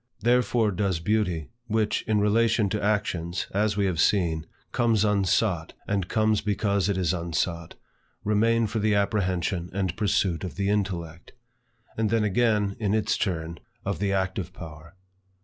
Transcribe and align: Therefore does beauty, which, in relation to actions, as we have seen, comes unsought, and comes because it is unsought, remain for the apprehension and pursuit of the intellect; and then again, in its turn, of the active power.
Therefore 0.21 0.71
does 0.71 0.99
beauty, 0.99 1.49
which, 1.67 2.01
in 2.07 2.19
relation 2.19 2.69
to 2.69 2.81
actions, 2.83 3.45
as 3.51 3.77
we 3.77 3.85
have 3.85 3.99
seen, 3.99 4.47
comes 4.71 5.05
unsought, 5.05 5.73
and 5.87 6.07
comes 6.07 6.41
because 6.41 6.89
it 6.89 6.97
is 6.97 7.13
unsought, 7.13 7.75
remain 8.23 8.65
for 8.65 8.79
the 8.79 8.95
apprehension 8.95 9.69
and 9.73 9.95
pursuit 9.95 10.43
of 10.43 10.55
the 10.55 10.69
intellect; 10.69 11.33
and 11.99 12.09
then 12.09 12.23
again, 12.23 12.75
in 12.79 12.95
its 12.95 13.15
turn, 13.15 13.59
of 13.85 13.99
the 13.99 14.11
active 14.11 14.53
power. 14.53 14.95